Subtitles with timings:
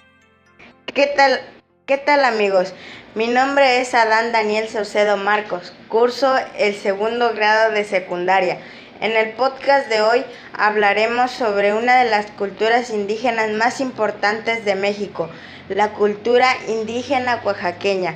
[0.86, 1.40] ¿Qué tal?
[1.86, 2.74] ¿Qué tal amigos?
[3.16, 8.60] Mi nombre es Adán Daniel Saucedo Marcos, curso el segundo grado de secundaria
[9.02, 10.24] en el podcast de hoy
[10.54, 15.28] hablaremos sobre una de las culturas indígenas más importantes de México,
[15.70, 18.14] la cultura indígena oaxaqueña.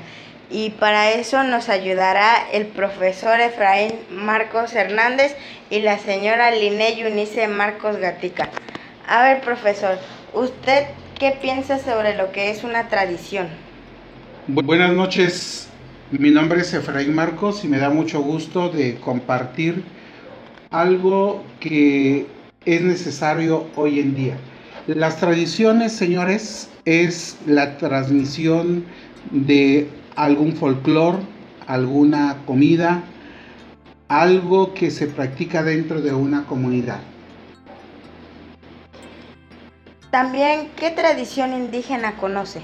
[0.51, 5.35] Y para eso nos ayudará el profesor Efraín Marcos Hernández
[5.71, 8.49] y la señora Liné Yunice Marcos Gatica.
[9.07, 9.97] A ver, profesor,
[10.35, 10.83] ¿usted
[11.17, 13.47] qué piensa sobre lo que es una tradición?
[14.45, 15.67] Buenas noches,
[16.11, 19.94] mi nombre es Efraín Marcos y me da mucho gusto de compartir
[20.71, 22.27] algo que
[22.65, 24.37] es necesario hoy en día.
[24.87, 28.85] Las tradiciones, señores, es la transmisión
[29.31, 31.19] de algún folclore,
[31.67, 33.03] alguna comida,
[34.07, 36.99] algo que se practica dentro de una comunidad.
[40.11, 42.61] También, ¿qué tradición indígena conoce?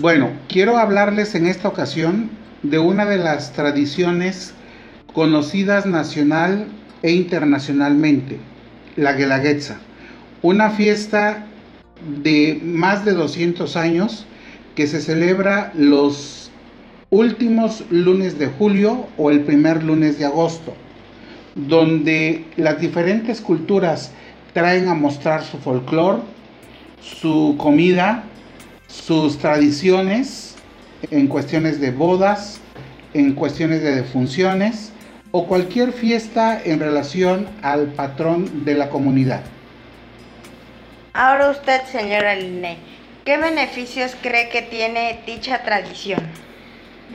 [0.00, 2.30] Bueno, quiero hablarles en esta ocasión
[2.62, 4.54] de una de las tradiciones
[5.18, 6.68] conocidas nacional
[7.02, 8.38] e internacionalmente,
[8.94, 9.78] la Guelaguetza,
[10.42, 11.44] una fiesta
[12.22, 14.26] de más de 200 años
[14.76, 16.52] que se celebra los
[17.10, 20.72] últimos lunes de julio o el primer lunes de agosto,
[21.56, 24.12] donde las diferentes culturas
[24.52, 26.22] traen a mostrar su folclore,
[27.00, 28.22] su comida,
[28.86, 30.54] sus tradiciones
[31.10, 32.60] en cuestiones de bodas,
[33.14, 34.92] en cuestiones de defunciones,
[35.30, 39.42] o cualquier fiesta en relación al patrón de la comunidad.
[41.12, 42.78] Ahora usted, señora Liné,
[43.24, 46.20] ¿qué beneficios cree que tiene dicha tradición?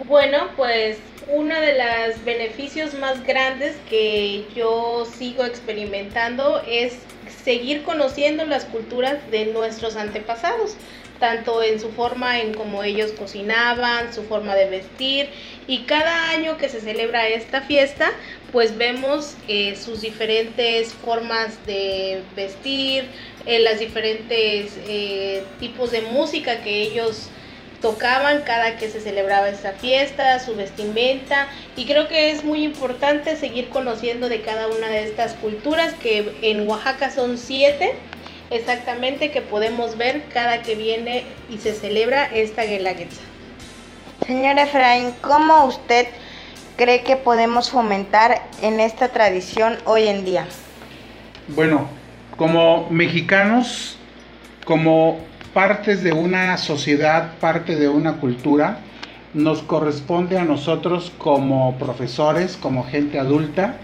[0.06, 0.98] Bueno, pues
[1.28, 6.98] uno de los beneficios más grandes que yo sigo experimentando es
[7.44, 10.76] seguir conociendo las culturas de nuestros antepasados
[11.20, 15.30] tanto en su forma en cómo ellos cocinaban, su forma de vestir
[15.68, 18.12] y cada año que se celebra esta fiesta
[18.52, 23.06] pues vemos eh, sus diferentes formas de vestir,
[23.46, 27.30] eh, las diferentes eh, tipos de música que ellos
[27.82, 33.36] tocaban cada que se celebraba esta fiesta, su vestimenta y creo que es muy importante
[33.36, 37.96] seguir conociendo de cada una de estas culturas que en Oaxaca son siete
[38.50, 43.22] exactamente que podemos ver cada que viene y se celebra esta Guelaguetza.
[44.26, 46.08] Señor Efraín, ¿cómo usted
[46.78, 50.46] cree que podemos fomentar en esta tradición hoy en día?
[51.50, 51.88] Bueno,
[52.38, 53.98] como mexicanos,
[54.66, 55.20] como
[55.54, 58.80] partes de una sociedad, parte de una cultura,
[59.34, 63.78] nos corresponde a nosotros como profesores, como gente adulta,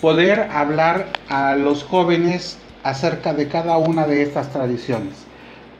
[0.00, 5.14] poder hablar a los jóvenes acerca de cada una de estas tradiciones.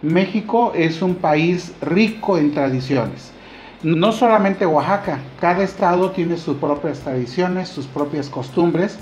[0.03, 3.33] México es un país rico en tradiciones.
[3.83, 8.99] No solamente Oaxaca, cada estado tiene sus propias tradiciones, sus propias costumbres,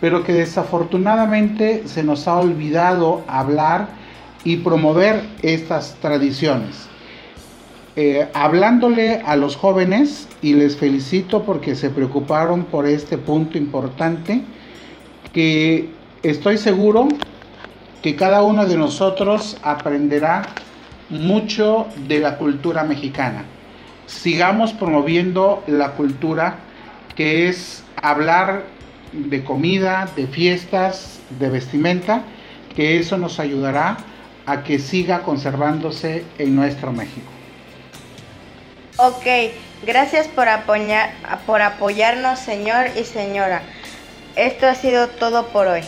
[0.00, 3.88] pero que desafortunadamente se nos ha olvidado hablar
[4.44, 6.88] y promover estas tradiciones.
[7.96, 14.42] Eh, hablándole a los jóvenes, y les felicito porque se preocuparon por este punto importante,
[15.32, 15.90] que
[16.22, 17.08] estoy seguro
[18.02, 20.42] que cada uno de nosotros aprenderá
[21.10, 23.44] mucho de la cultura mexicana.
[24.06, 26.56] Sigamos promoviendo la cultura
[27.16, 28.64] que es hablar
[29.12, 32.22] de comida, de fiestas, de vestimenta,
[32.76, 33.96] que eso nos ayudará
[34.46, 37.30] a que siga conservándose en nuestro México.
[38.96, 39.26] Ok,
[39.86, 41.10] gracias por, apoyar,
[41.46, 43.62] por apoyarnos, señor y señora.
[44.36, 45.82] Esto ha sido todo por hoy.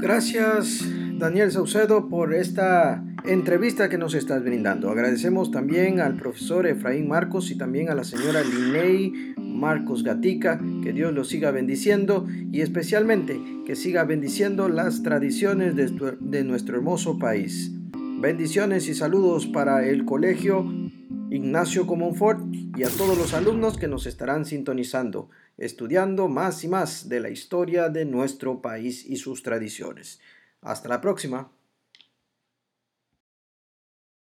[0.00, 0.82] Gracias
[1.18, 4.90] Daniel Saucedo por esta entrevista que nos estás brindando.
[4.90, 10.58] Agradecemos también al profesor Efraín Marcos y también a la señora Linei Marcos Gatica.
[10.82, 16.76] Que Dios los siga bendiciendo y especialmente que siga bendiciendo las tradiciones de, de nuestro
[16.76, 17.70] hermoso país.
[18.20, 20.89] Bendiciones y saludos para el colegio
[21.32, 22.40] Ignacio Comonfort
[22.76, 27.30] y a todos los alumnos que nos estarán sintonizando, estudiando más y más de la
[27.30, 30.20] historia de nuestro país y sus tradiciones.
[30.60, 31.52] Hasta la próxima.